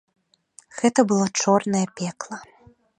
Гэта 0.79 1.05
было 1.13 1.25
чорнае 1.45 1.85
пекла. 2.01 2.45